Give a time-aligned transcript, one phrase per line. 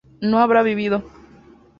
[0.19, 1.03] no habrá vivido